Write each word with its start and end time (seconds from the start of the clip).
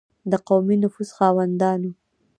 د 0.31 0.33
قومي 0.47 0.75
نفوذ 0.83 1.09
خاوندانو. 1.17 1.91